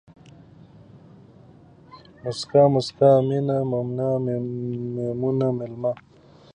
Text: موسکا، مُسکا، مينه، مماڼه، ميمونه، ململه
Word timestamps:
موسکا، 2.23 2.61
مُسکا، 2.73 3.09
مينه، 3.27 3.57
مماڼه، 3.69 4.09
ميمونه، 4.25 5.47
ململه 5.57 5.91